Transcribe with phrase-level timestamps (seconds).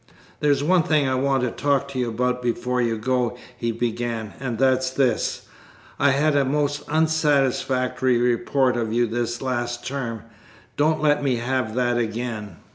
[0.39, 4.33] "There's one thing I want to talk to you about before you go," he began,
[4.39, 5.43] "and that's this.
[5.99, 10.23] I had a most unsatisfactory report of you this last term;
[10.75, 12.55] don't let me have that again.